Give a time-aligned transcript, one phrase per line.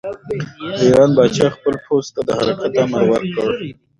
[0.77, 3.47] د ایران پاچا خپل پوځ ته د حرکت امر ورکړ.